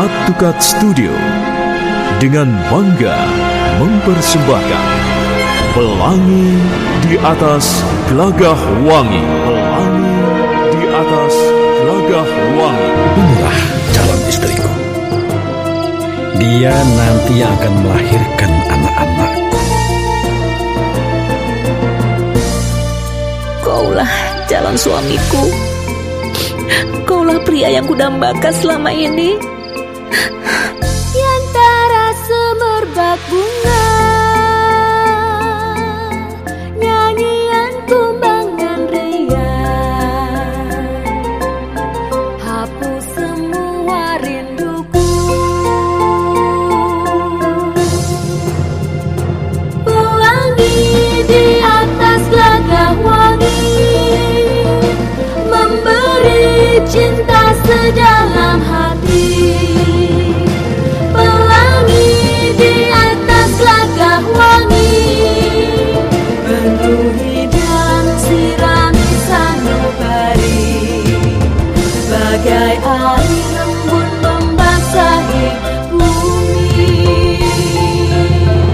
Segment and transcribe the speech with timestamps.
[0.00, 1.12] Cut to Cut Studio
[2.24, 3.20] dengan bangga
[3.76, 4.86] mempersembahkan
[5.76, 6.56] Pelangi
[7.04, 9.20] di atas gelagah wangi.
[9.20, 10.16] Pelangi
[10.72, 11.34] di atas
[11.84, 12.90] gelagah wangi.
[13.12, 13.58] Inilah
[13.92, 14.72] calon istriku.
[16.40, 19.60] Dia nanti akan melahirkan anak-anakku.
[23.60, 24.12] Kaulah
[24.48, 25.44] calon suamiku.
[27.04, 29.59] Kaulah pria yang kudambakan selama ini.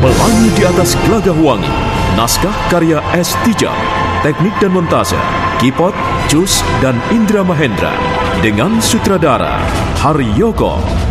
[0.03, 3.37] Pelangi di atas gelagah wangi Naskah karya S.
[3.45, 3.77] Tijab.
[4.25, 5.21] Teknik dan montase
[5.61, 5.93] Kipot,
[6.33, 7.93] Jus, dan Indra Mahendra.
[8.41, 9.61] Dengan sutradara
[10.01, 11.06] Haryoko.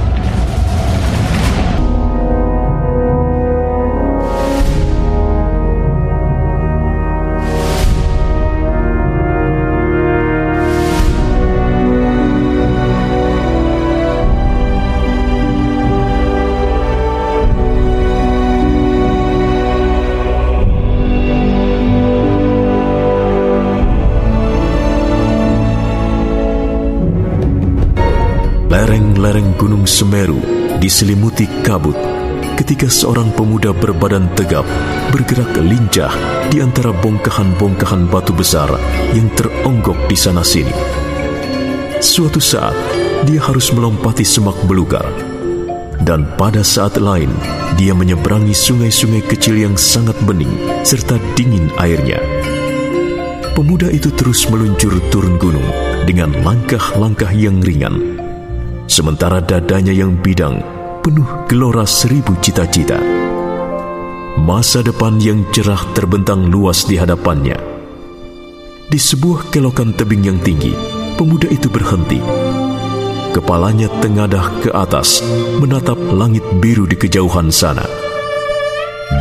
[29.56, 30.44] Gunung Semeru
[30.84, 31.96] diselimuti kabut
[32.60, 34.68] ketika seorang pemuda berbadan tegap
[35.16, 36.12] bergerak lincah
[36.52, 38.68] di antara bongkahan-bongkahan batu besar
[39.16, 40.76] yang teronggok di sana-sini.
[42.04, 42.76] Suatu saat,
[43.24, 45.08] dia harus melompati semak belukar.
[46.04, 47.32] Dan pada saat lain,
[47.80, 50.52] dia menyeberangi sungai-sungai kecil yang sangat bening
[50.84, 52.20] serta dingin airnya.
[53.56, 55.66] Pemuda itu terus meluncur turun gunung
[56.04, 58.15] dengan langkah-langkah yang ringan
[58.86, 60.62] sementara dadanya yang bidang
[61.06, 62.98] penuh gelora seribu cita-cita.
[64.42, 67.58] Masa depan yang cerah terbentang luas di hadapannya.
[68.86, 70.74] Di sebuah kelokan tebing yang tinggi,
[71.18, 72.22] pemuda itu berhenti.
[73.34, 75.22] Kepalanya tengadah ke atas,
[75.60, 77.84] menatap langit biru di kejauhan sana.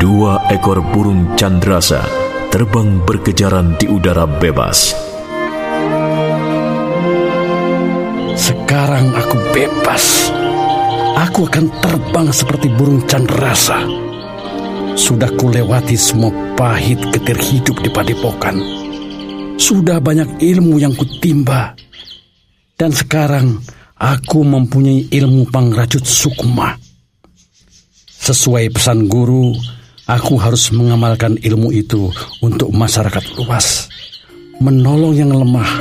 [0.01, 2.01] Dua ekor burung candrasa
[2.49, 5.04] terbang berkejaran di udara bebas.
[9.55, 10.35] Bebas.
[11.15, 13.87] Aku akan terbang seperti burung candrasa.
[14.99, 18.59] Sudah kulewati semua pahit getir hidup di padepokan.
[19.55, 21.79] Sudah banyak ilmu yang kutimba.
[22.75, 23.63] Dan sekarang
[23.95, 26.75] aku mempunyai ilmu pangrajut sukma.
[28.11, 29.55] Sesuai pesan guru,
[30.11, 32.11] aku harus mengamalkan ilmu itu
[32.43, 33.87] untuk masyarakat luas.
[34.59, 35.79] Menolong yang lemah,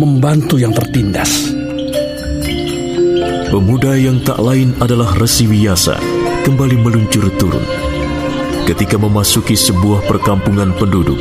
[0.00, 1.59] membantu yang tertindas.
[3.50, 5.98] Pemuda yang tak lain adalah Resi Wiyasa
[6.46, 7.66] kembali meluncur turun.
[8.62, 11.18] Ketika memasuki sebuah perkampungan penduduk,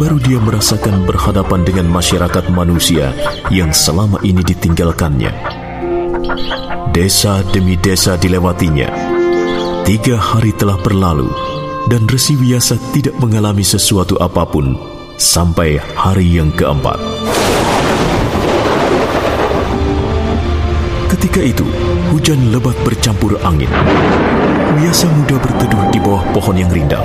[0.00, 3.12] baru dia merasakan berhadapan dengan masyarakat manusia
[3.52, 5.28] yang selama ini ditinggalkannya.
[6.96, 8.88] Desa demi desa dilewatinya.
[9.84, 11.28] Tiga hari telah berlalu,
[11.92, 14.72] dan Resi Wiyasa tidak mengalami sesuatu apa pun
[15.20, 16.96] sampai hari yang keempat.
[21.18, 21.66] Ketika itu,
[22.14, 23.66] hujan lebat bercampur angin.
[24.78, 27.02] Biasa muda berteduh di bawah pohon yang rindang.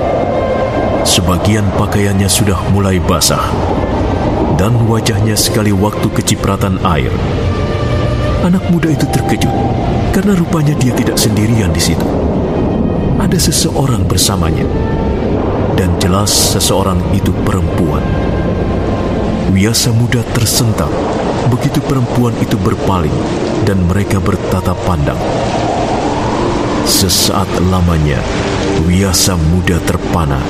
[1.02, 3.42] Sebagian pakaiannya sudah mulai basah,
[4.54, 7.10] dan wajahnya sekali waktu kecipratan air.
[8.46, 9.50] Anak muda itu terkejut
[10.14, 12.06] karena rupanya dia tidak sendirian di situ.
[13.18, 14.70] Ada seseorang bersamanya,
[15.74, 18.06] dan jelas seseorang itu perempuan.
[19.50, 20.94] Wiasa muda tersentak
[21.50, 23.18] begitu perempuan itu berpaling
[23.64, 25.20] dan mereka bertatap pandang.
[26.84, 28.20] Sesaat lamanya,
[28.84, 30.44] Wiasa muda terpana.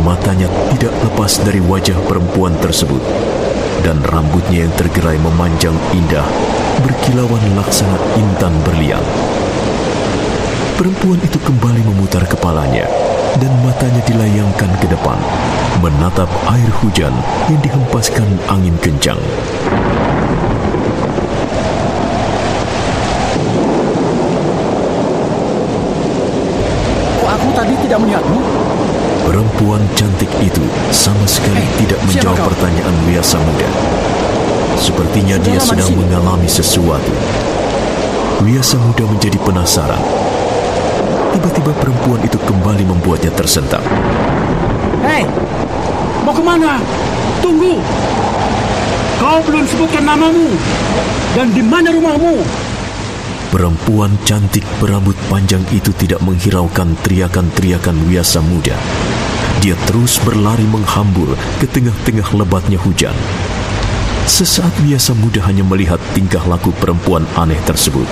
[0.00, 3.00] Matanya tidak lepas dari wajah perempuan tersebut,
[3.84, 6.24] dan rambutnya yang tergerai memanjang indah,
[6.80, 9.02] berkilauan laksana intan berlian.
[10.76, 12.88] Perempuan itu kembali memutar kepalanya,
[13.36, 15.18] dan matanya dilayangkan ke depan,
[15.84, 17.12] menatap air hujan
[17.52, 19.20] yang dihempaskan angin kencang.
[27.64, 28.40] Tidak melihatmu.
[29.24, 30.60] Perempuan cantik itu
[30.92, 32.46] sama sekali Eh, tidak menjawab kau?
[32.52, 33.68] pertanyaan Wiyasa Muda.
[34.76, 36.00] Sepertinya dia lama di sedang sini?
[36.04, 37.12] mengalami sesuatu.
[38.44, 40.02] Wiyasa Muda menjadi penasaran.
[41.32, 43.80] Tiba-tiba perempuan itu kembali membuatnya tersentak.
[45.02, 45.24] Hei,
[46.22, 46.80] mau ke mana?
[47.40, 47.80] Tunggu.
[49.16, 50.52] Kau belum sebutkan namamu.
[51.32, 52.40] Dan di mana rumahmu?
[53.46, 58.74] Perempuan cantik berambut panjang itu tidak menghiraukan teriakan-teriakan Wiyasa Muda.
[59.62, 63.14] Dia terus berlari menghambur ke tengah-tengah lebatnya hujan.
[64.26, 68.10] Sesaat Wiyasa Muda hanya melihat tingkah laku perempuan aneh tersebut.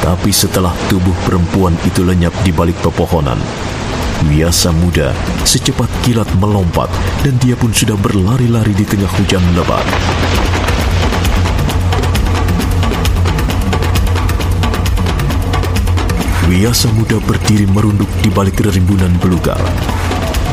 [0.00, 3.36] Tapi setelah tubuh perempuan itu lenyap di balik pepohonan,
[4.24, 5.12] Wiyasa Muda
[5.44, 6.88] secepat kilat melompat
[7.20, 9.84] dan dia pun sudah berlari-lari di tengah hujan lebat.
[16.48, 19.60] Wiyasa muda berdiri merunduk di balik rimbunan belukar.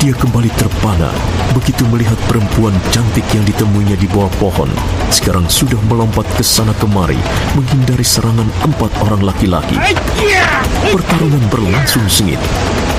[0.04, 1.08] Dia kembali terpana
[1.56, 4.68] begitu melihat perempuan cantik yang ditemuinya di bawah pohon.
[5.08, 7.16] Sekarang sudah melompat ke sana kemari
[7.56, 9.80] menghindari serangan empat orang laki-laki.
[10.92, 12.44] Pertarungan berlangsung sengit.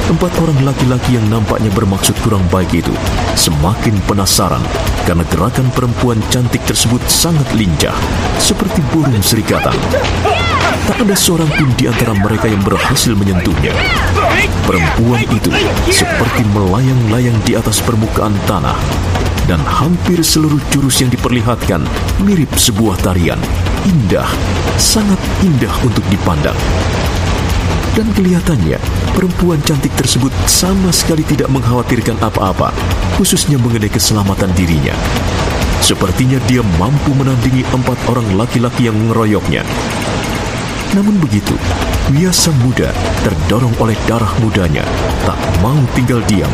[0.08, 2.96] Empat orang laki-laki yang nampaknya bermaksud kurang baik itu
[3.36, 4.64] semakin penasaran
[5.04, 7.92] karena gerakan perempuan cantik tersebut sangat lincah,
[8.40, 9.76] seperti burung serigala.
[10.86, 13.74] Tak ada seorang pun di antara mereka yang berhasil menyentuhnya.
[14.62, 15.50] Perempuan itu
[15.90, 18.78] seperti melayang-layang di atas permukaan tanah.
[19.50, 21.82] Dan hampir seluruh jurus yang diperlihatkan
[22.22, 23.38] mirip sebuah tarian.
[23.82, 24.30] Indah,
[24.78, 26.54] sangat indah untuk dipandang.
[27.98, 28.78] Dan kelihatannya,
[29.10, 32.70] perempuan cantik tersebut sama sekali tidak mengkhawatirkan apa-apa,
[33.18, 34.94] khususnya mengenai keselamatan dirinya.
[35.82, 39.66] Sepertinya dia mampu menandingi empat orang laki-laki yang mengeroyoknya.
[40.96, 41.52] Namun begitu,
[42.08, 42.88] Wiyasa muda
[43.20, 44.80] terdorong oleh darah mudanya,
[45.28, 46.48] tak mau tinggal diam.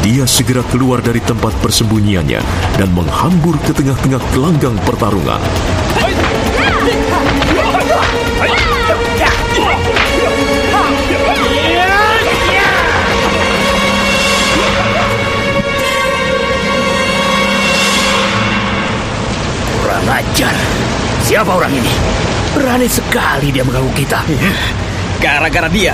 [0.00, 2.40] Dia segera keluar dari tempat persembunyiannya
[2.80, 5.44] dan menghambur ke tengah-tengah gelanggang pertarungan.
[19.84, 20.56] Kurang ajar.
[21.20, 22.25] Siapa orang ini?
[22.56, 24.24] Berani sekali dia mengganggu kita.
[25.20, 25.92] Gara-gara dia,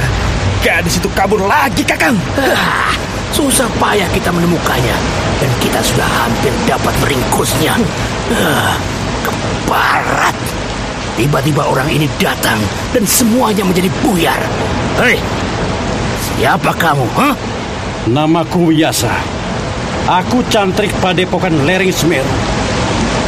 [0.62, 2.14] gadis itu kabur lagi, Kakang.
[2.38, 2.94] Ah,
[3.34, 4.94] susah payah kita menemukannya.
[5.42, 7.74] Dan kita sudah hampir dapat meringkusnya.
[8.30, 8.78] Ah,
[9.26, 10.38] keparat.
[11.18, 12.62] Tiba-tiba orang ini datang
[12.94, 14.38] dan semuanya menjadi buyar.
[15.02, 15.18] Hei,
[16.38, 17.10] siapa kamu?
[17.18, 17.34] Hah?
[18.06, 19.10] Namaku Wiyasa.
[20.06, 22.30] Aku cantrik padepokan Lereng Semeru.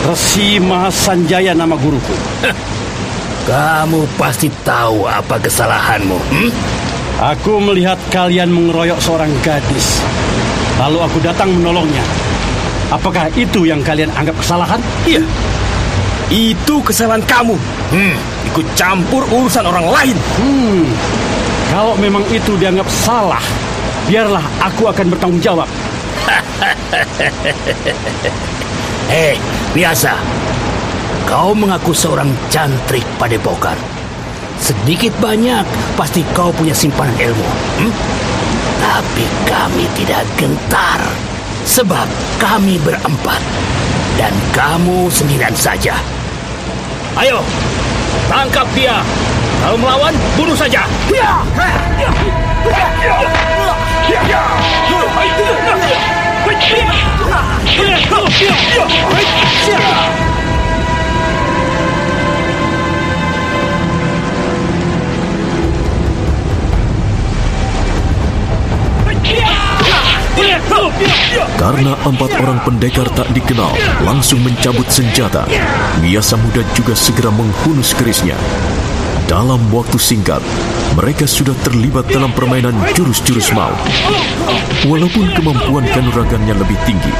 [0.06, 2.14] Resi Mahasanjaya nama guruku.
[3.44, 6.16] Kamu pasti tahu apa kesalahanmu.
[6.16, 6.50] Hmm?
[7.36, 10.00] Aku melihat kalian mengeroyok seorang gadis.
[10.80, 12.00] Lalu aku datang menolongnya.
[12.88, 14.80] Apakah itu yang kalian anggap kesalahan?
[15.04, 15.20] Iya,
[16.32, 17.56] itu kesalahan kamu.
[17.92, 18.16] Hmm.
[18.48, 20.16] Ikut campur urusan orang lain.
[20.40, 20.88] Hmm,
[21.68, 23.44] kalau memang itu dianggap salah,
[24.08, 25.68] biarlah aku akan bertanggung jawab.
[29.04, 29.36] Eh,
[29.76, 30.16] biasa.
[31.24, 33.80] Kau mengaku seorang cantrik padepokan.
[34.60, 35.64] Sedikit banyak
[35.96, 37.48] pasti kau punya simpanan ilmu.
[37.80, 37.92] hmm?
[38.80, 41.00] Tapi kami tidak gentar.
[41.64, 42.04] Sebab
[42.36, 43.40] kami berempat.
[44.20, 45.96] Dan kamu sendirian saja.
[47.16, 47.40] Ayo,
[48.28, 49.00] tangkap dia.
[49.64, 50.84] Kalau melawan, bunuh saja.
[51.08, 51.40] Ya!
[71.54, 75.46] Karena empat orang pendekar tak dikenal langsung mencabut senjata,
[76.02, 78.36] Miyasa Muda juga segera menghunus kerisnya.
[79.24, 80.44] Dalam waktu singkat,
[80.92, 83.78] mereka sudah terlibat dalam permainan jurus-jurus maut.
[84.84, 87.14] Walaupun kemampuan kanuragannya lebih tinggi,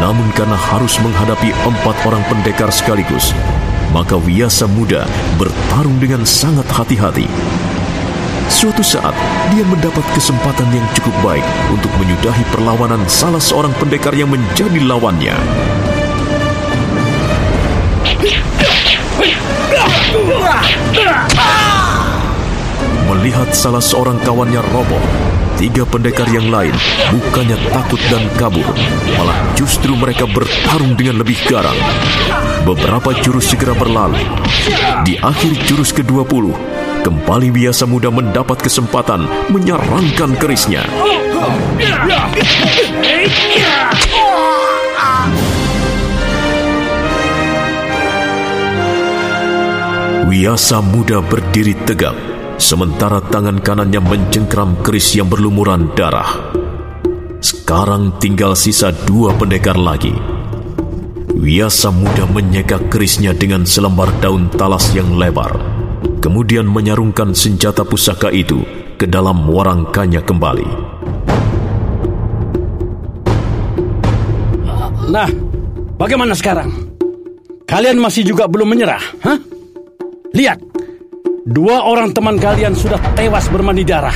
[0.00, 3.36] namun karena harus menghadapi empat orang pendekar sekaligus,
[3.92, 5.04] maka Wiyasa Muda
[5.36, 7.28] bertarung dengan sangat hati-hati.
[8.52, 9.16] Suatu saat,
[9.48, 15.32] dia mendapat kesempatan yang cukup baik untuk menyudahi perlawanan salah seorang pendekar yang menjadi lawannya.
[23.08, 25.00] Melihat salah seorang kawannya roboh,
[25.56, 26.76] tiga pendekar yang lain
[27.08, 28.68] bukannya takut dan kabur,
[29.16, 31.76] malah justru mereka bertarung dengan lebih garang.
[32.62, 34.22] Beberapa jurus segera berlalu.
[35.02, 36.54] Di akhir jurus ke-20,
[37.02, 40.86] kembali biasa muda mendapat kesempatan menyerangkan kerisnya.
[50.32, 52.16] Wiasa muda berdiri tegak,
[52.56, 56.54] sementara tangan kanannya mencengkram keris yang berlumuran darah.
[57.42, 60.14] Sekarang tinggal sisa dua pendekar lagi.
[61.32, 65.50] Wiasa muda menyeka kerisnya dengan selembar daun talas yang lebar,
[66.22, 68.62] kemudian menyarungkan senjata pusaka itu
[68.94, 70.68] ke dalam warangkanya kembali.
[75.10, 75.28] Nah,
[75.98, 76.70] bagaimana sekarang?
[77.66, 79.38] Kalian masih juga belum menyerah, hah?
[80.32, 80.62] Lihat,
[81.50, 84.14] dua orang teman kalian sudah tewas bermandi darah.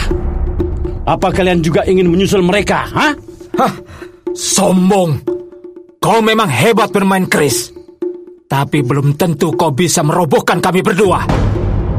[1.04, 3.12] Apa kalian juga ingin menyusul mereka, hah?
[3.58, 3.74] Hah,
[4.30, 5.20] sombong.
[5.98, 7.74] Kau memang hebat bermain keris.
[8.46, 11.26] Tapi belum tentu kau bisa merobohkan kami berdua.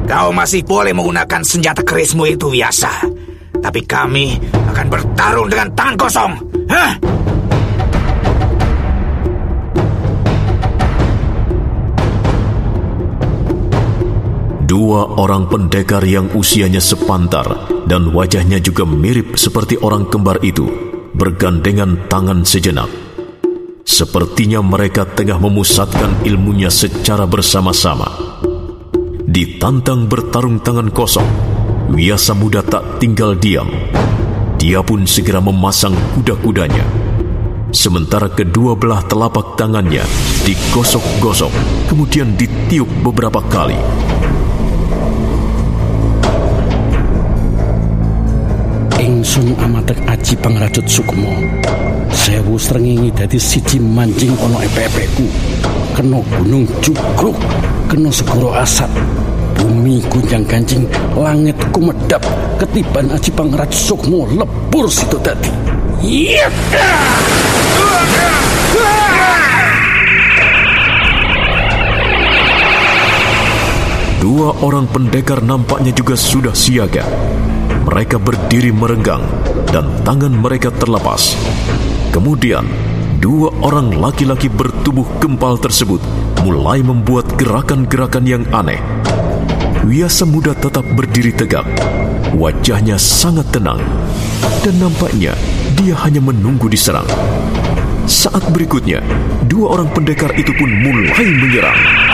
[0.08, 3.12] Kau masih boleh menggunakan senjata kerismu itu biasa.
[3.60, 4.40] Tapi kami
[4.72, 6.32] akan bertarung dengan tangan kosong.
[6.72, 6.92] Hah?
[14.64, 20.72] Dua orang pendekar yang usianya sepantar dan wajahnya juga mirip seperti orang kembar itu
[21.12, 22.88] bergandengan tangan sejenak.
[23.84, 28.08] Sepertinya mereka tengah memusatkan ilmunya secara bersama-sama.
[29.38, 31.30] Ditantang bertarung tangan kosong,
[31.94, 33.70] Wiasa Muda tak tinggal diam.
[34.58, 36.82] Dia pun segera memasang kuda-kudanya.
[37.70, 40.02] Sementara kedua belah telapak tangannya
[40.42, 41.54] digosok-gosok,
[41.86, 43.78] kemudian ditiup beberapa kali.
[48.98, 51.30] Ingsun amatek aji pangracut sukmo.
[52.10, 55.30] Sewu srengenge dadi siji manjing ana epe-epeku.
[55.94, 57.38] Kena gunung jugruk,
[57.86, 58.90] kena segoro asap.
[59.78, 62.18] Bumi gunjang kancing, langit kumedap,
[62.58, 65.22] ketiban aji pangracut sukmo lebur situ.
[66.02, 66.50] Iya!
[74.18, 77.06] Dua orang pendekar nampaknya juga sudah siaga.
[77.86, 79.30] Mereka berdiri merenggang
[79.70, 81.38] dan tangan mereka terlepas.
[82.10, 82.66] Kemudian,
[83.22, 86.02] dua orang laki-laki bertubuh gempal tersebut
[86.42, 88.82] mulai membuat gerakan-gerakan yang aneh.
[89.86, 91.68] Wiasa muda tetap berdiri tegak.
[92.34, 93.78] Wajahnya sangat tenang.
[94.66, 95.38] Dan nampaknya
[95.78, 97.06] dia hanya menunggu diserang.
[98.08, 99.04] Saat berikutnya,
[99.46, 102.07] dua orang pendekar itu pun mulai menyerang.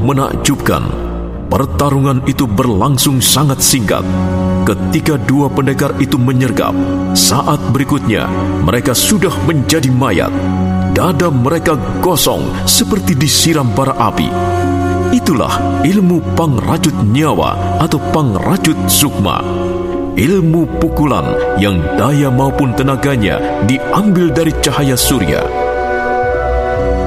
[0.00, 1.10] Menakjubkan.
[1.50, 4.06] Pertarungan itu berlangsung sangat singkat.
[4.62, 6.70] Ketika dua pendekar itu menyergap,
[7.18, 8.30] saat berikutnya
[8.62, 10.30] mereka sudah menjadi mayat.
[10.94, 14.30] Dada mereka gosong seperti disiram bara api.
[15.10, 19.42] Itulah ilmu pangrajut nyawa atau pangrajut sukma.
[20.14, 25.42] Ilmu pukulan yang daya maupun tenaganya diambil dari cahaya surya.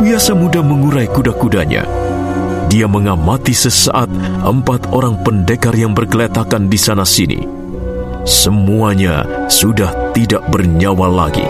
[0.04, 2.03] Biasa muda mengurai kuda-kudanya.
[2.68, 4.10] Dia mengamati sesaat
[4.44, 7.40] empat orang pendekar yang bergeletakan di sana-sini.
[8.24, 11.44] Semuanya sudah tidak bernyawa lagi.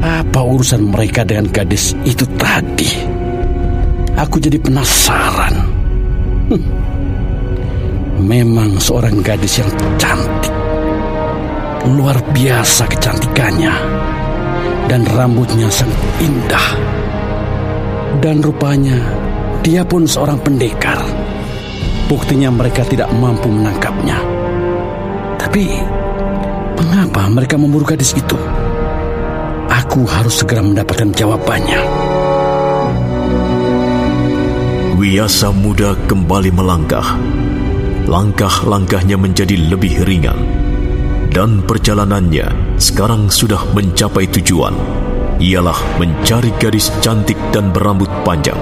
[0.00, 2.88] Apa urusan mereka dengan gadis itu tadi?
[4.16, 5.54] Aku jadi penasaran.
[6.48, 6.64] Hmm.
[8.20, 10.52] Memang seorang gadis yang cantik.
[11.88, 13.74] Luar biasa kecantikannya.
[14.90, 16.66] Dan rambutnya sangat indah.
[18.18, 18.98] Dan rupanya
[19.62, 20.98] dia pun seorang pendekar.
[22.10, 24.18] Buktinya mereka tidak mampu menangkapnya.
[25.38, 25.78] Tapi
[26.74, 28.34] mengapa mereka memburu gadis itu?
[29.70, 31.80] Aku harus segera mendapatkan jawabannya.
[34.98, 37.14] Wiasa muda kembali melangkah.
[38.10, 40.42] Langkah-langkahnya menjadi lebih ringan.
[41.30, 44.72] Dan perjalanannya sekarang sudah mencapai tujuan.
[45.36, 48.56] Ialah mencari gadis cantik dan berambut panjang.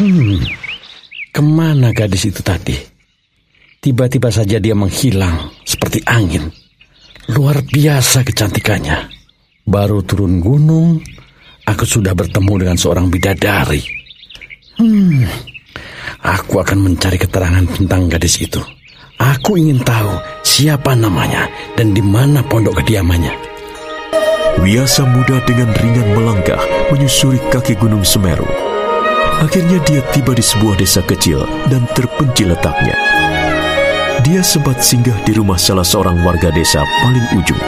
[0.00, 0.40] Hmm,
[1.28, 2.74] ke mana gadis itu tadi?
[3.84, 6.61] Tiba-tiba saja dia menghilang seperti angin.
[7.30, 9.06] Luar biasa kecantikannya.
[9.62, 10.98] Baru turun gunung,
[11.62, 13.78] aku sudah bertemu dengan seorang bidadari.
[14.82, 15.22] Hmm,
[16.18, 18.58] aku akan mencari keterangan tentang gadis itu.
[19.22, 21.46] Aku ingin tahu siapa namanya
[21.78, 23.30] dan di mana pondok kediamannya.
[24.58, 26.58] Wiasa muda dengan ringan melangkah
[26.90, 28.46] menyusuri kaki Gunung Semeru.
[29.38, 32.94] Akhirnya dia tiba di sebuah desa kecil dan terpencil letaknya.
[34.22, 37.58] Dia sempat singgah di rumah salah seorang warga desa paling ujung.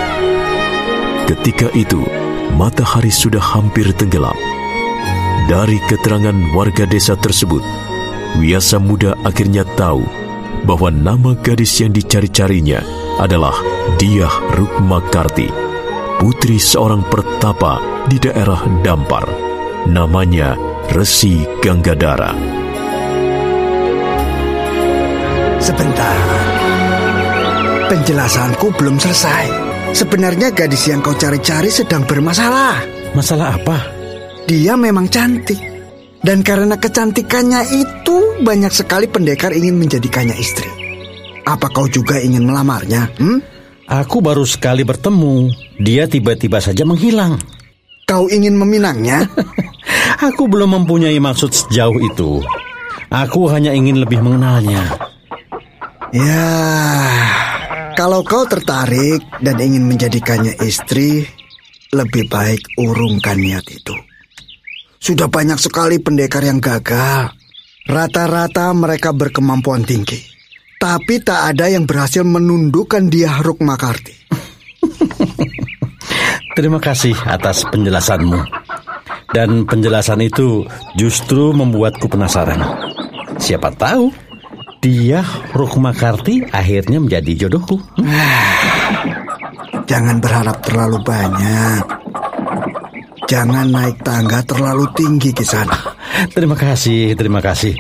[1.26, 2.06] Ketika itu,
[2.54, 4.38] matahari sudah hampir tenggelam.
[5.50, 7.61] Dari keterangan warga desa tersebut,
[8.34, 10.02] Wiasa muda akhirnya tahu
[10.66, 12.82] bahwa nama gadis yang dicari-carinya
[13.23, 13.54] adalah
[13.99, 15.50] Diah Rukmakarti,
[16.18, 17.78] putri seorang pertapa
[18.11, 19.26] di daerah Dampar.
[19.87, 20.58] Namanya
[20.90, 22.53] Resi Ganggadara.
[25.64, 26.16] Sebentar.
[27.88, 29.49] Penjelasanku belum selesai.
[29.97, 32.85] Sebenarnya gadis yang kau cari-cari sedang bermasalah.
[33.16, 33.78] Masalah apa?
[34.44, 35.56] Dia memang cantik.
[36.21, 40.68] Dan karena kecantikannya itu banyak sekali pendekar ingin menjadikannya istri.
[41.49, 43.09] Apa kau juga ingin melamarnya?
[43.16, 43.40] Hmm?
[43.88, 45.49] Aku baru sekali bertemu.
[45.80, 47.40] Dia tiba-tiba saja menghilang.
[48.04, 49.25] Kau ingin meminangnya?
[50.28, 52.44] Aku belum mempunyai maksud sejauh itu.
[53.09, 55.03] Aku hanya ingin lebih mengenalnya.
[56.14, 56.50] Ya,
[57.99, 61.26] kalau kau tertarik dan ingin menjadikannya istri,
[61.94, 63.94] lebih baik urungkan niat itu.
[64.99, 67.30] Sudah banyak sekali pendekar yang gagal.
[67.85, 70.16] Rata-rata mereka berkemampuan tinggi.
[70.80, 74.16] Tapi tak ada yang berhasil menundukkan dia Rukmakarti.
[76.56, 78.40] Terima kasih atas penjelasanmu.
[79.30, 80.64] Dan penjelasan itu
[80.97, 82.64] justru membuatku penasaran.
[83.37, 84.09] Siapa tahu
[84.84, 85.24] dia
[85.56, 87.80] Rukmakarti akhirnya menjadi jodohku.
[87.96, 88.04] Hmm?
[89.90, 91.84] Jangan berharap terlalu banyak.
[93.25, 95.73] Jangan naik tangga terlalu tinggi di sana.
[96.36, 97.76] Terima kasih, terima kasih.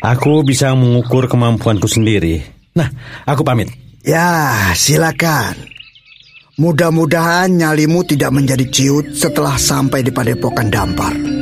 [0.00, 2.40] Aku bisa mengukur kemampuanku sendiri.
[2.72, 2.88] Nah,
[3.26, 3.68] aku pamit.
[4.06, 5.54] Ya, silakan.
[6.56, 11.41] Mudah-mudahan nyalimu tidak menjadi ciut setelah sampai di padepokan dampar.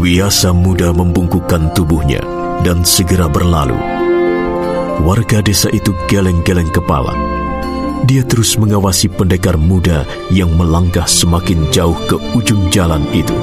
[0.00, 2.24] Wiasa muda membungkukkan tubuhnya
[2.64, 3.76] dan segera berlalu.
[5.04, 7.12] Warga desa itu geleng-geleng kepala
[8.04, 13.36] dia terus mengawasi pendekar muda yang melangkah semakin jauh ke ujung jalan itu.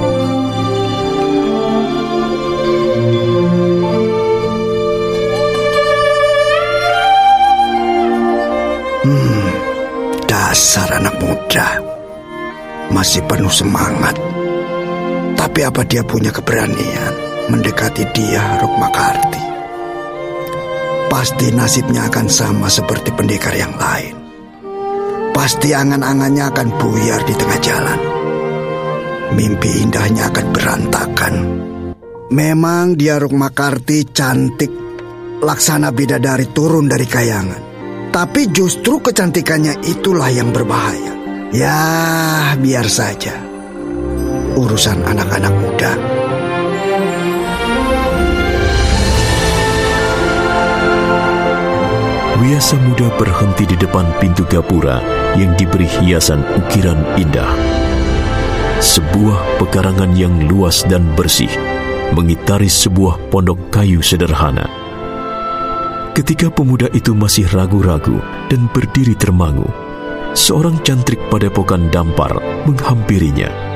[9.08, 9.50] Hmm,
[10.26, 11.68] dasar anak muda.
[12.90, 14.16] Masih penuh semangat.
[15.58, 17.14] Tapi apa dia punya keberanian
[17.50, 19.42] mendekati dia Rukmakarti?
[21.10, 24.14] Pasti nasibnya akan sama seperti pendekar yang lain
[25.34, 28.00] pasti angan-angannya akan buyar di tengah jalan.
[29.34, 31.34] Mimpi indahnya akan berantakan.
[32.38, 34.70] Memang dia Rukmakarti cantik,
[35.42, 37.62] laksana bidadari turun dari kayangan.
[38.14, 41.18] Tapi justru kecantikannya itulah yang berbahaya.
[41.50, 41.82] Ya,
[42.62, 43.47] biar saja.
[44.58, 45.92] Urusan anak-anak muda.
[52.42, 54.98] Wiasa muda berhenti di depan pintu gapura
[55.38, 57.46] yang diberi hiasan ukiran indah.
[58.82, 61.54] Sebuah pekarangan yang luas dan bersih
[62.18, 64.66] mengitari sebuah pondok kayu sederhana.
[66.18, 68.18] Ketika pemuda itu masih ragu-ragu
[68.50, 69.70] dan berdiri termangu,
[70.34, 73.67] seorang cantrik padepokan dampar menghampirinya.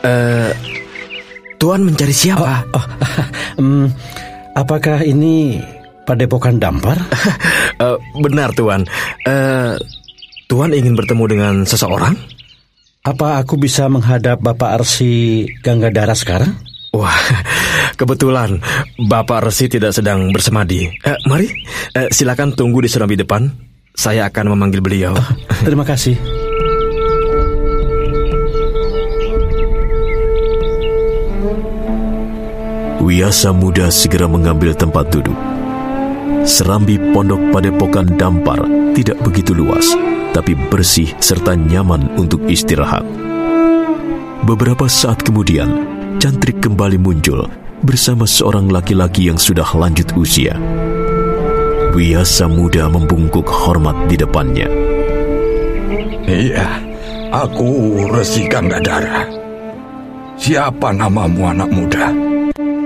[0.00, 0.50] Uh,
[1.60, 2.64] Tuan mencari siapa?
[2.72, 2.86] Oh, oh,
[3.60, 3.84] um,
[4.60, 5.60] apakah ini
[6.08, 6.96] Padepokan Dampar?
[7.78, 8.88] uh, benar, Tuan.
[9.28, 9.76] Uh,
[10.48, 12.16] Tuan ingin bertemu dengan seseorang?
[13.00, 16.52] Apa aku bisa menghadap Bapak Arsi Ganggadara sekarang?
[16.90, 17.14] Wah,
[18.00, 18.58] kebetulan
[18.98, 20.90] Bapak Resi tidak sedang bersemadi.
[21.06, 21.46] Uh, mari,
[21.94, 23.46] uh, silakan tunggu di serambi depan.
[23.94, 25.14] Saya akan memanggil beliau.
[25.14, 25.30] Uh,
[25.62, 26.39] terima kasih.
[33.00, 35.36] Wiasa muda segera mengambil tempat duduk.
[36.44, 38.60] Serambi pondok padepokan dampar
[38.92, 39.96] tidak begitu luas,
[40.36, 43.02] tapi bersih serta nyaman untuk istirahat.
[44.44, 45.88] Beberapa saat kemudian,
[46.20, 47.48] Cantrik kembali muncul
[47.80, 50.52] bersama seorang laki-laki yang sudah lanjut usia.
[51.96, 54.68] Wiasa muda membungkuk hormat di depannya.
[56.28, 56.68] Iya,
[57.32, 59.24] aku Resi Ganggadara.
[60.36, 62.29] Siapa namamu anak muda?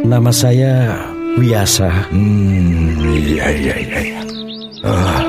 [0.04, 1.00] Nama saya
[1.40, 2.12] Wiasa.
[2.12, 4.20] Hmm, iya, iya, iya.
[4.84, 5.20] Uh,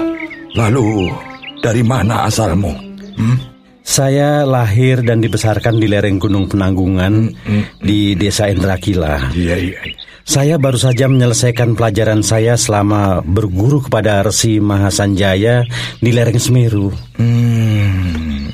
[0.55, 1.15] Lalu,
[1.63, 2.75] dari mana asalmu?
[3.15, 3.39] Hmm?
[3.87, 7.31] Saya lahir dan dibesarkan di lereng Gunung Penanggungan
[7.79, 9.31] di Desa Indrakila.
[9.31, 9.79] Iya, iya.
[10.27, 15.63] Saya baru saja menyelesaikan pelajaran saya selama berguru kepada Resi Mahasanjaya
[16.03, 16.91] di lereng Semeru.
[17.15, 18.51] Hmm.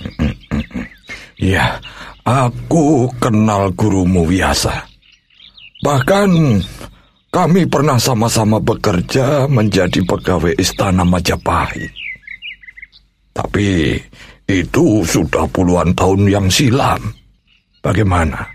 [1.41, 1.81] Iya,
[2.27, 4.90] aku kenal gurumu biasa.
[5.81, 6.29] Bahkan
[7.33, 11.89] kami pernah sama-sama bekerja menjadi pegawai istana Majapahit.
[13.31, 13.97] Tapi
[14.45, 16.99] itu sudah puluhan tahun yang silam.
[17.81, 18.45] Bagaimana?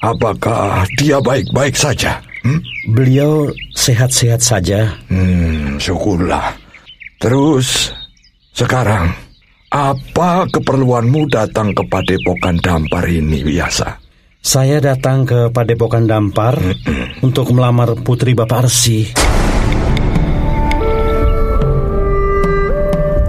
[0.00, 2.18] Apakah dia baik-baik saja?
[2.42, 2.58] Hmm?
[2.90, 4.90] Beliau sehat-sehat saja.
[5.06, 6.56] Hmm, syukurlah.
[7.22, 7.94] Terus,
[8.50, 9.14] sekarang,
[9.70, 14.01] apa keperluanmu datang ke Padepokan Dampar ini biasa?
[14.42, 16.58] Saya datang ke Padepokan Dampar
[17.26, 19.06] untuk melamar putri Bapak Resi.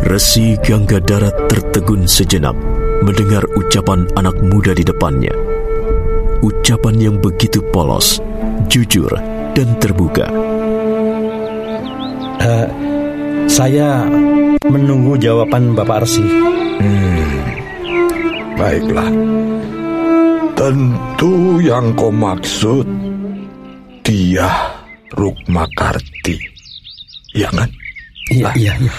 [0.09, 2.57] Resi Gangga Darat tertegun sejenak
[3.05, 5.29] mendengar ucapan anak muda di depannya.
[6.41, 8.17] Ucapan yang begitu polos,
[8.65, 9.13] jujur,
[9.53, 10.25] dan terbuka.
[12.41, 12.67] Eh,
[13.45, 14.01] saya
[14.65, 16.25] menunggu jawaban Bapak Resi.
[18.57, 19.52] Baiklah.
[20.63, 22.87] Tentu yang kau maksud
[23.99, 24.47] dia
[25.11, 26.39] Rukmakarti.
[27.35, 27.67] Iya kan?
[28.31, 28.93] Iya, iya, iya.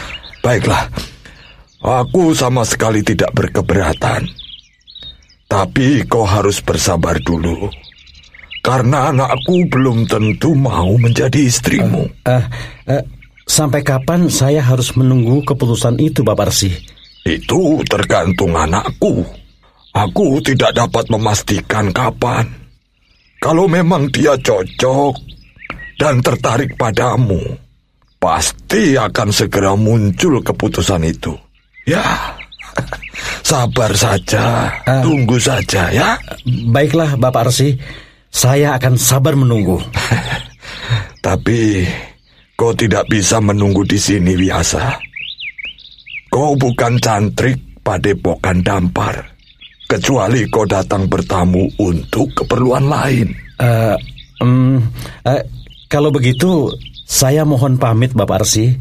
[0.44, 0.92] Baiklah.
[1.80, 4.28] Aku sama sekali tidak berkeberatan.
[5.48, 7.72] Tapi kau harus bersabar dulu.
[8.60, 12.28] Karena anakku belum tentu mau menjadi istrimu.
[12.28, 12.44] Eh,
[12.92, 13.04] eh,
[13.48, 16.76] sampai kapan saya harus menunggu keputusan itu, Bapak Resi?
[17.24, 19.43] Itu tergantung anakku.
[19.94, 22.42] Aku tidak dapat memastikan kapan.
[23.38, 25.14] Kalau memang dia cocok
[26.00, 27.38] dan tertarik padamu,
[28.18, 31.30] pasti akan segera muncul keputusan itu.
[31.86, 32.02] Ya,
[33.46, 34.98] sabar saja, Ah.
[35.04, 36.18] tunggu saja ya.
[36.72, 37.78] Baiklah, Bapak Resi.
[38.34, 39.78] Saya akan sabar menunggu.
[41.26, 41.86] Tapi
[42.58, 44.98] kau tidak bisa menunggu di sini biasa.
[46.34, 49.33] Kau bukan cantrik padepokan dampar.
[49.94, 53.30] Kecuali kau datang bertamu untuk keperluan lain.
[53.62, 53.94] Eh,
[54.42, 54.82] em,
[55.22, 55.42] eh,
[55.86, 56.66] kalau begitu,
[57.06, 58.74] saya mohon pamit Bapak Resi.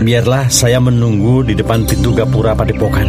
[0.00, 3.04] Biarlah saya menunggu di depan pintu gapura Padepokan.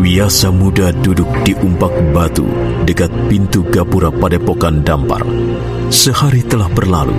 [0.00, 2.48] Wiasa muda duduk di umpak batu
[2.88, 5.20] dekat pintu gapura padepokan dampar.
[5.92, 7.16] Sehari telah berlalu,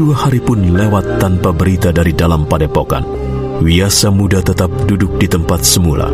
[0.00, 3.04] dua hari pun lewat tanpa berita dari dalam padepokan.
[3.60, 6.08] Wiasa muda tetap duduk di tempat semula.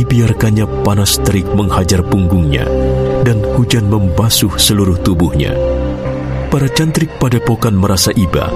[0.00, 2.64] Dibiarkannya panas terik menghajar punggungnya
[3.20, 5.52] dan hujan membasuh seluruh tubuhnya.
[6.48, 8.48] Para cantrik padepokan merasa iba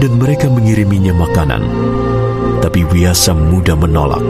[0.00, 1.60] dan mereka mengiriminya makanan.
[2.64, 4.24] Tapi Wiasa muda menolak.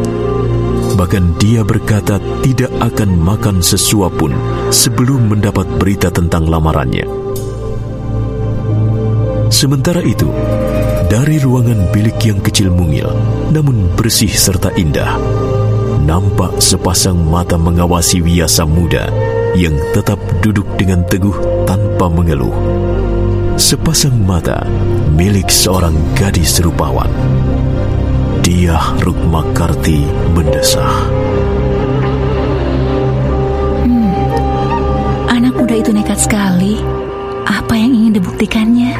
[0.99, 4.35] Bahkan dia berkata tidak akan makan sesuap pun
[4.75, 7.07] sebelum mendapat berita tentang lamarannya.
[9.55, 10.27] Sementara itu,
[11.07, 13.07] dari ruangan bilik yang kecil mungil,
[13.55, 15.15] namun bersih serta indah,
[16.11, 19.07] nampak sepasang mata mengawasi Wiasa muda
[19.55, 22.51] yang tetap duduk dengan teguh tanpa mengeluh.
[23.55, 24.67] Sepasang mata
[25.15, 27.07] milik seorang gadis rupawan.
[28.43, 30.03] Dia Rukmakarti
[30.35, 31.07] mendesah.
[35.31, 36.83] Anak muda itu nekat sekali.
[37.47, 38.99] Apa yang ingin dibuktikannya?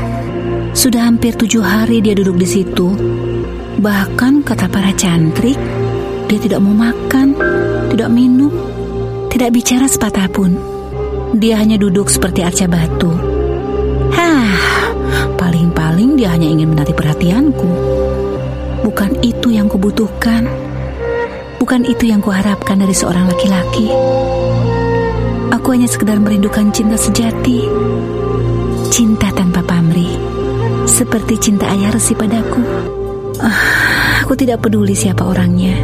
[0.79, 2.95] Sudah hampir tujuh hari dia duduk di situ.
[3.83, 5.59] Bahkan kata para cantrik,
[6.31, 7.35] dia tidak mau makan,
[7.91, 8.55] tidak minum,
[9.35, 10.55] tidak bicara sepatah pun.
[11.35, 13.11] Dia hanya duduk seperti arca batu.
[14.15, 14.55] Hah,
[15.35, 17.71] paling-paling dia hanya ingin menarik perhatianku.
[18.87, 20.47] Bukan itu yang kubutuhkan.
[21.59, 23.91] Bukan itu yang kuharapkan dari seorang laki-laki.
[25.51, 27.67] Aku hanya sekedar merindukan cinta sejati.
[28.95, 30.15] Cinta tanpa pamrih.
[30.87, 32.63] Seperti cinta ayah resi padaku.
[33.43, 33.80] Ah,
[34.31, 35.75] aku tidak peduli siapa orangnya.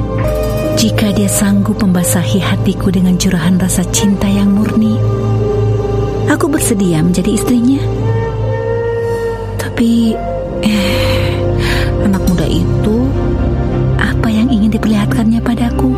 [0.79, 4.95] Jika dia sanggup membasahi hatiku dengan curahan rasa cinta yang murni,
[6.31, 7.83] aku bersedia menjadi istrinya.
[9.59, 10.15] Tapi,
[10.63, 11.35] eh,
[12.07, 13.11] anak muda itu
[13.99, 15.91] apa yang ingin diperlihatkannya padaku?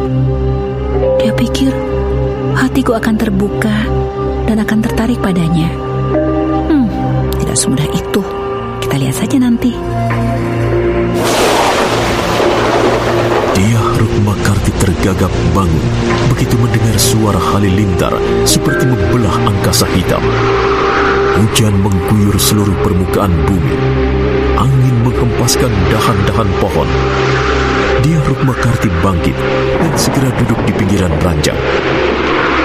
[1.20, 1.68] Dia pikir
[2.56, 3.76] hatiku akan terbuka
[4.48, 5.68] dan akan tertarik padanya.
[6.64, 6.88] Hmm,
[7.44, 8.24] tidak semudah itu.
[8.80, 9.76] Kita lihat saja nanti.
[13.58, 15.86] Dia Rukmakarti tergagap bangun
[16.30, 18.14] begitu mendengar suara halilintar
[18.46, 20.22] seperti membelah angkasa hitam.
[21.38, 23.74] Hujan mengguyur seluruh permukaan bumi.
[24.62, 26.88] Angin menghempas melepaskan dahan-dahan pohon.
[28.06, 29.34] Dia Rukmakarti bangkit
[29.82, 31.58] dan segera duduk di pinggiran ranjang.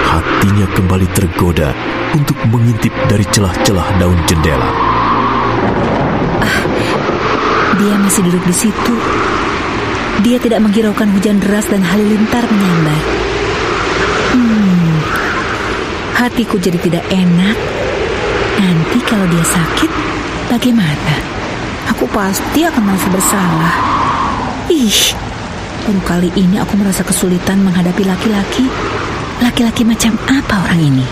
[0.06, 1.74] Hatinya kembali tergoda
[2.14, 4.70] untuk mengintip dari celah-celah daun jendela.
[7.82, 8.94] Dia masih duduk di situ.
[10.24, 13.02] Dia tidak menghiraukan hujan deras dan halilintar menyambar.
[14.32, 14.96] Hmm,
[16.16, 17.52] hatiku jadi tidak enak.
[18.56, 19.90] Nanti kalau dia sakit,
[20.48, 21.20] bagaimana?
[21.92, 23.74] Aku pasti akan merasa bersalah.
[24.72, 25.12] Ih,
[25.84, 28.64] baru kali ini aku merasa kesulitan menghadapi laki-laki.
[29.44, 31.06] Laki-laki macam apa orang ini?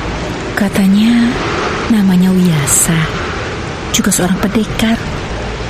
[0.57, 1.29] Katanya
[1.93, 2.97] namanya Wiyasa.
[3.93, 4.97] Juga seorang pendekar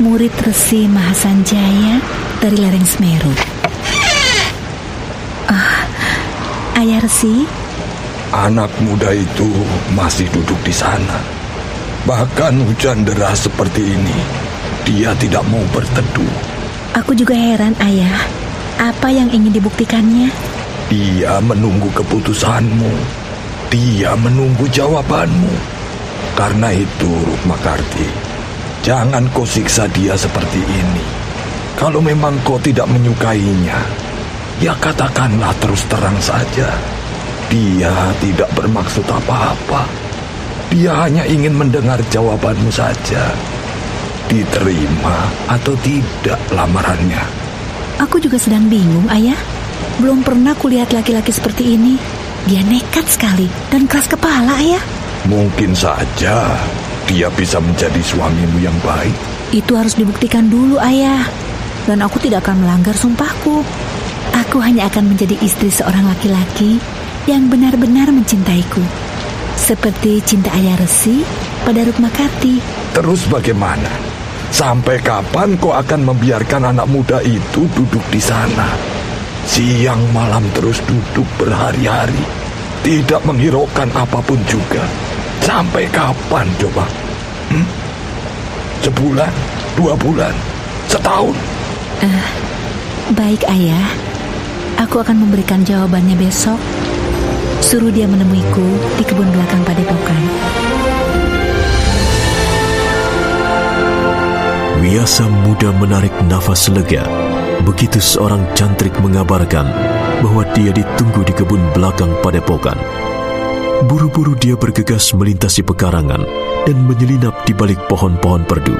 [0.02, 2.02] murid Resi Mahasanjaya
[2.42, 3.30] dari lereng Semeru.
[5.46, 5.86] Ah,
[6.74, 7.46] Ayah Resi,
[8.34, 9.46] Anak muda itu
[9.94, 11.22] masih duduk di sana.
[12.02, 14.18] Bahkan hujan deras seperti ini,
[14.82, 16.34] dia tidak mau berteduh.
[16.98, 18.26] aku juga heran Ayah.
[18.82, 20.34] Apa yang ingin dibuktikannya?
[20.90, 22.90] Dia menunggu keputusanmu.
[23.70, 25.52] Dia menunggu jawabanmu.
[26.34, 28.31] Karena itu, Rukmakarti,
[28.82, 31.04] jangan kau siksa dia seperti ini.
[31.78, 33.78] Kalau memang kau tidak menyukainya,
[34.58, 36.68] ya katakanlah terus terang saja.
[37.48, 39.86] Dia tidak bermaksud apa-apa.
[40.70, 43.30] Dia hanya ingin mendengar jawabanmu saja.
[44.26, 47.22] Diterima atau tidak lamarannya.
[48.00, 49.36] Aku juga sedang bingung, Ayah.
[50.00, 52.00] Belum pernah kulihat laki-laki seperti ini.
[52.48, 54.82] Dia nekat sekali dan keras kepala, Ayah.
[55.28, 56.56] Mungkin saja
[57.06, 59.14] dia bisa menjadi suamimu yang baik.
[59.52, 61.28] Itu harus dibuktikan dulu, Ayah.
[61.84, 63.60] Dan aku tidak akan melanggar sumpahku.
[64.32, 66.80] Aku hanya akan menjadi istri seorang laki-laki
[67.28, 68.80] yang benar-benar mencintaiku.
[69.58, 71.22] Seperti cinta Ayah Resi
[71.62, 72.58] pada Rukmakarti.
[72.96, 73.88] Terus bagaimana?
[74.52, 78.68] Sampai kapan kau akan membiarkan anak muda itu duduk di sana?
[79.48, 82.20] Siang malam terus duduk berhari-hari.
[82.82, 85.11] Tidak menghiraukan apa pun juga.
[85.42, 86.86] Sampai kapan coba?
[87.50, 87.66] Hmm?
[88.82, 89.32] Sebulan?
[89.74, 90.34] Dua bulan?
[90.86, 91.34] Setahun?
[93.12, 93.86] Baik, Ayah.
[94.80, 96.56] Aku akan memberikan jawabannya besok.
[97.62, 100.22] Suruh dia menemuiku di kebun belakang Padepokan.
[104.82, 107.06] Wiyasa muda menarik nafas lega
[107.62, 109.64] begitu seorang cantrik mengabarkan
[110.18, 112.74] bahwa dia ditunggu di kebun belakang padepokan.
[113.82, 116.22] Buru-buru dia bergegas melintasi pekarangan
[116.70, 118.78] dan menyelinap di balik pohon-pohon perdu.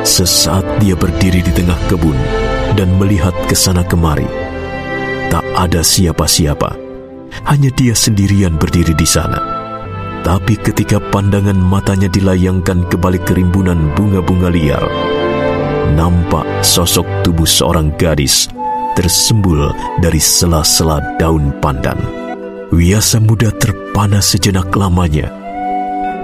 [0.00, 2.16] Sesaat dia berdiri di tengah kebun
[2.72, 4.24] dan melihat ke sana kemari.
[5.28, 6.72] Tak ada siapa-siapa,
[7.44, 9.36] hanya dia sendirian berdiri di sana.
[10.24, 14.84] Tapi ketika pandangan matanya dilayangkan ke balik kerimbunan bunga-bunga liar,
[15.92, 18.48] nampak sosok tubuh seorang gadis
[18.96, 19.68] tersembul
[20.00, 22.21] dari sela-sela daun pandan.
[22.72, 25.28] Wiyasa muda terpana sejenak lamanya.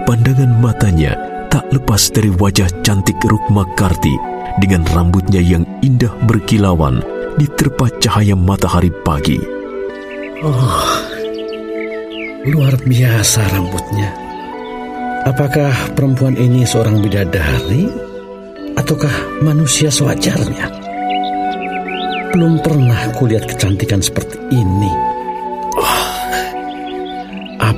[0.09, 1.13] Pandangan matanya
[1.53, 4.17] tak lepas dari wajah cantik Rukma Karti
[4.57, 7.05] dengan rambutnya yang indah berkilauan
[7.37, 9.37] diterpa cahaya matahari pagi.
[12.49, 14.09] Luar biasa rambutnya.
[15.29, 17.93] Apakah perempuan ini seorang bidadari
[18.73, 20.65] ataukah manusia sewajarnya?
[22.33, 25.08] Belum pernah kulihat kecantikan seperti ini.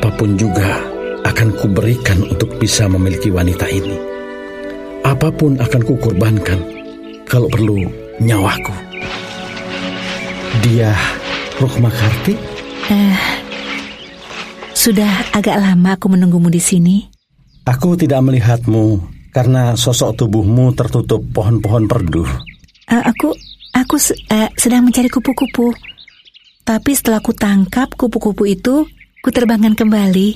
[0.01, 0.81] Apa pun juga
[1.29, 4.01] akan kuberikan untuk bisa memiliki wanita ini.
[5.05, 6.57] Apa pun akan kukorbankan
[7.29, 7.85] kalau perlu
[8.17, 8.73] nyawaku.
[10.65, 10.97] Dia
[11.61, 12.33] Rukma Karti?
[12.89, 13.17] Eh,
[14.73, 17.05] sudah agak lama aku menunggumu di sini.
[17.69, 19.05] Aku tidak melihatmu
[19.37, 22.25] karena sosok tubuhmu tertutup pohon-pohon perdu.
[22.89, 23.37] Eh, aku
[23.77, 24.01] aku
[24.33, 25.77] eh, sedang mencari kupu-kupu.
[26.65, 28.89] Tapi setelah ku tangkap kupu-kupu itu,
[29.21, 30.29] ku terbangkan kembali.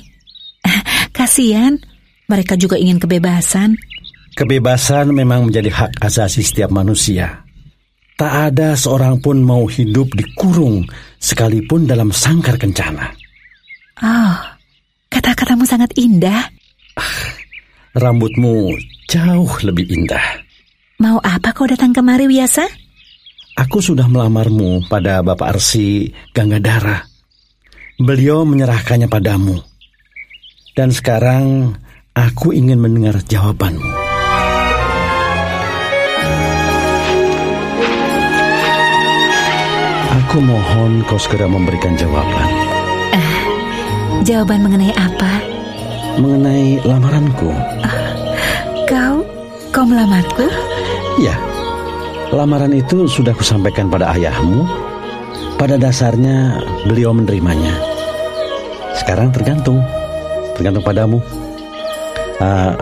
[0.65, 0.81] Eh,
[1.13, 1.77] Kasihan,
[2.25, 3.77] mereka juga ingin kebebasan.
[4.35, 7.45] Kebebasan memang menjadi hak asasi setiap manusia.
[8.15, 10.87] Tak ada seorang pun mau hidup dikurung
[11.19, 13.11] sekalipun dalam sangkar kencana.
[14.03, 14.35] Oh,
[15.11, 16.47] kata-katamu sangat indah.
[17.95, 18.75] Rambutmu
[19.07, 20.23] jauh lebih indah.
[20.99, 22.63] Mau apa kau datang kemari, Wiasa?
[23.55, 27.14] Aku sudah melamarmu pada Bapak Arsi Ganggadara.
[27.95, 29.55] Beliau menyerahkannya padamu.
[30.75, 31.75] Dan sekarang
[32.11, 33.91] aku ingin mendengar jawabanmu.
[40.11, 42.51] Aku mohon kau segera memberikan jawaban
[44.27, 45.31] Jawaban mengenai apa?
[46.19, 47.51] mengenai lamaranku.
[48.87, 49.23] Kau,
[49.71, 50.47] kau melamarku?
[51.19, 51.35] Ya,
[52.31, 54.84] lamaran itu sudah kusampaikan pada ayahmu.
[55.55, 57.71] Pada dasarnya beliau menerimanya.
[58.95, 59.79] Sekarang tergantung,
[60.59, 61.23] tergantung padamu.
[62.43, 62.75] Uh,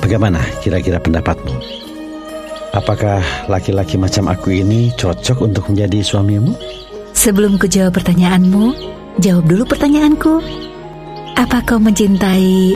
[0.00, 1.52] bagaimana kira-kira pendapatmu?
[2.72, 6.56] Apakah laki-laki macam aku ini cocok untuk menjadi suamimu?
[7.12, 8.72] Sebelum ku jawab pertanyaanmu,
[9.20, 10.42] jawab dulu pertanyaanku.
[11.38, 12.74] Apa kau mencintai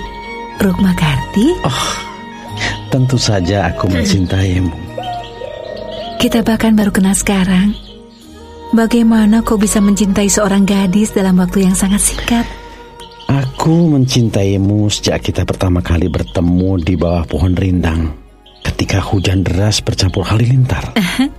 [0.60, 1.56] Rukma Karti?
[1.64, 1.88] Oh,
[2.92, 4.70] tentu saja aku mencintaimu.
[6.20, 7.87] Kita bahkan baru kenal sekarang.
[8.68, 12.44] Bagaimana kau bisa mencintai seorang gadis dalam waktu yang sangat singkat?
[13.28, 18.12] Aku mencintaimu sejak kita pertama kali bertemu di bawah pohon rindang
[18.68, 20.92] ketika hujan deras bercampur halilintar.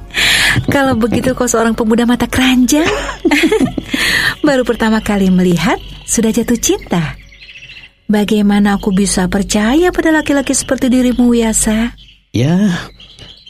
[0.73, 2.89] Kalau begitu kau seorang pemuda mata keranjang.
[4.47, 5.77] Baru pertama kali melihat
[6.09, 7.13] sudah jatuh cinta.
[8.09, 11.93] Bagaimana aku bisa percaya pada laki-laki seperti dirimu, Yasa?
[12.33, 12.73] Ya,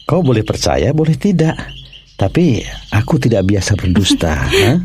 [0.04, 1.79] kau boleh percaya, boleh tidak.
[2.19, 2.60] Tapi
[2.91, 4.36] aku tidak biasa berdusta.
[4.67, 4.75] ha?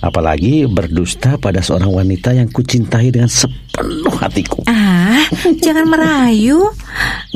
[0.00, 4.64] Apalagi berdusta pada seorang wanita yang kucintai dengan sepenuh hatiku.
[4.64, 5.20] Ah,
[5.64, 6.72] jangan merayu.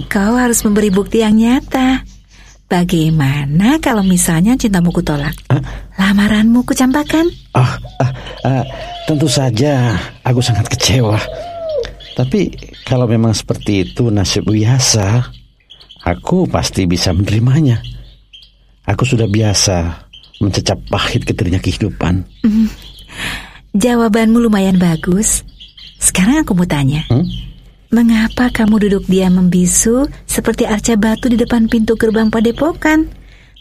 [0.08, 2.00] Kau harus memberi bukti yang nyata.
[2.72, 5.36] Bagaimana kalau misalnya cintamu kutolak?
[6.00, 7.28] Lamaranmu kucampakan?
[7.52, 8.12] Ah, ah,
[8.48, 8.64] ah,
[9.04, 9.92] tentu saja
[10.24, 11.20] aku sangat kecewa.
[12.16, 12.48] Tapi
[12.88, 15.20] kalau memang seperti itu nasib biasa,
[16.08, 17.91] aku pasti bisa menerimanya.
[18.83, 20.11] Aku sudah biasa
[20.42, 22.27] mencecap pahit ketirnya kehidupan.
[22.42, 22.66] Hmm,
[23.79, 25.47] jawabanmu lumayan bagus.
[26.03, 27.07] Sekarang aku mau tanya.
[27.07, 27.23] Hmm?
[27.92, 33.07] Mengapa kamu duduk diam membisu seperti arca batu di depan pintu gerbang padepokan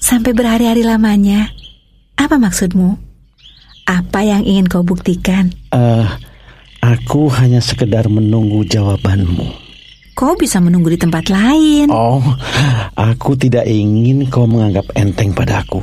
[0.02, 1.54] sampai berhari-hari lamanya?
[2.18, 2.98] Apa maksudmu?
[3.86, 5.52] Apa yang ingin kau buktikan?
[5.76, 6.08] Eh,
[6.82, 9.61] aku hanya sekedar menunggu jawabanmu.
[10.22, 11.90] Kau bisa menunggu di tempat lain.
[11.90, 12.22] Oh,
[12.94, 15.82] aku tidak ingin kau menganggap enteng padaku.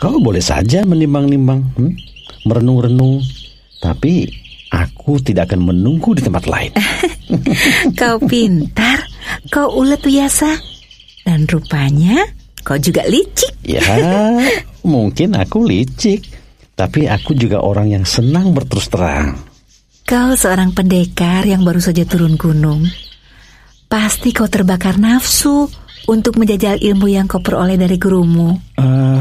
[0.00, 1.92] Kau boleh saja menimbang-nimbang, hmm?
[2.48, 3.20] merenung-renung,
[3.84, 4.24] tapi
[4.72, 6.72] aku tidak akan menunggu di tempat lain.
[8.00, 9.04] kau pintar,
[9.52, 10.56] kau ulet biasa,
[11.28, 12.16] dan rupanya
[12.64, 13.60] kau juga licik.
[13.60, 13.84] ya,
[14.88, 16.24] mungkin aku licik,
[16.72, 19.36] tapi aku juga orang yang senang berterus terang.
[20.08, 23.09] Kau seorang pendekar yang baru saja turun gunung.
[23.90, 25.66] Pasti kau terbakar nafsu
[26.06, 28.54] untuk menjajal ilmu yang kau peroleh dari gurumu.
[28.78, 29.18] Uh,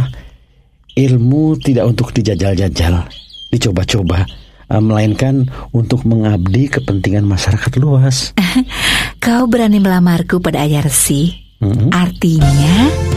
[0.93, 3.09] ilmu tidak untuk dijajal-jajal,
[3.49, 4.29] dicoba-coba,
[4.69, 8.37] uh, melainkan untuk mengabdi kepentingan masyarakat luas.
[9.25, 11.33] Kau berani melamarku pada Ayah Resi.
[11.65, 11.89] Mhm.
[11.89, 13.08] Artinya